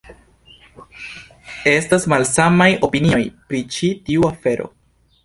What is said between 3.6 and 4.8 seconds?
ĉi tiu afero.